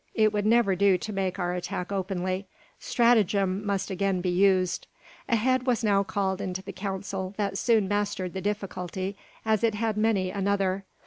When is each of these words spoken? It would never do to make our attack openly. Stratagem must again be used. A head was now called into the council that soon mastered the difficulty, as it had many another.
It 0.15 0.33
would 0.33 0.47
never 0.47 0.75
do 0.75 0.97
to 0.97 1.13
make 1.13 1.37
our 1.37 1.53
attack 1.53 1.91
openly. 1.91 2.47
Stratagem 2.79 3.63
must 3.63 3.91
again 3.91 4.19
be 4.19 4.31
used. 4.31 4.87
A 5.29 5.35
head 5.35 5.67
was 5.67 5.83
now 5.83 6.01
called 6.01 6.41
into 6.41 6.63
the 6.63 6.73
council 6.73 7.35
that 7.37 7.55
soon 7.55 7.87
mastered 7.87 8.33
the 8.33 8.41
difficulty, 8.41 9.15
as 9.45 9.63
it 9.63 9.75
had 9.75 9.97
many 9.97 10.31
another. 10.31 10.85